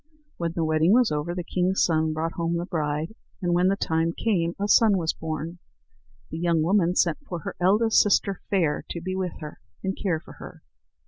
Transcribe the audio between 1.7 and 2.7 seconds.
son brought home the